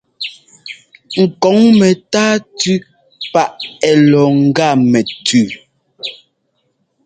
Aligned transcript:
Ŋ 1.23 1.25
kɔŋ 1.41 1.57
mɛntáa 1.79 2.35
tʉ́ 2.59 2.75
paʼ 3.33 3.51
ɛ́ 3.89 3.93
lɔ 4.09 4.21
ŋ́gá 4.39 4.67
mɛtʉʉ. 4.91 5.41